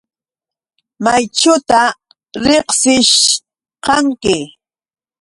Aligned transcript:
¿Mayćhuta 1.03 1.79
riqsishqanki? 2.45 4.35